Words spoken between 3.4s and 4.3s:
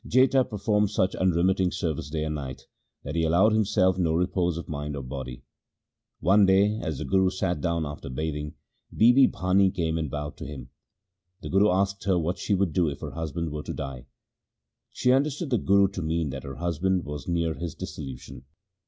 himself no